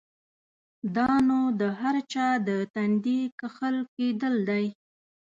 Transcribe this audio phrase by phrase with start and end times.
[0.95, 4.65] دا نو د هر چا د تندي کښل کېدل دی؛